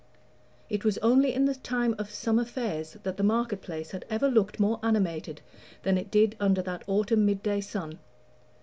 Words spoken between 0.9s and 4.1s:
only in the time of summer fairs that the market place had